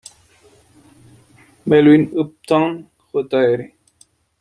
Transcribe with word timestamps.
Melvin 1.67 2.09
Upton 2.17 2.89
Jr. 3.13 3.71